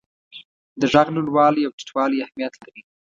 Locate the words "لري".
2.61-2.81